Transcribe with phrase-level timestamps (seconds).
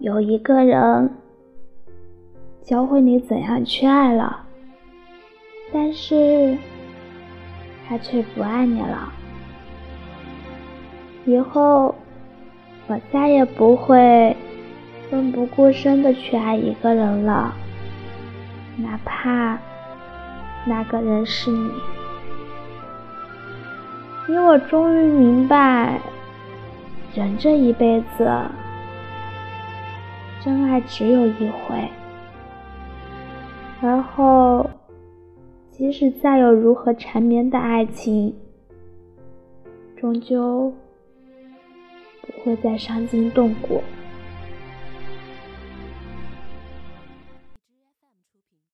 [0.00, 1.10] 有一个人
[2.62, 4.44] 教会你怎样去爱了，
[5.72, 6.56] 但是
[7.88, 9.12] 他却不爱你了。
[11.24, 11.94] 以后
[12.86, 14.36] 我再也不会
[15.10, 17.52] 奋不顾身的去爱一个人了，
[18.76, 19.58] 哪怕
[20.64, 21.70] 那个人是你。
[24.28, 25.98] 因为我终于明白，
[27.14, 28.30] 人这一辈子，
[30.44, 31.88] 真爱只有一回。
[33.80, 34.68] 而后，
[35.70, 38.34] 即使再有如何缠绵的爱情，
[39.96, 40.72] 终究
[42.22, 43.82] 不会再伤筋动骨。